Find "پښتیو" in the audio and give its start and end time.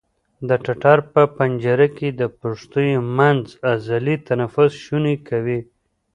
2.39-3.01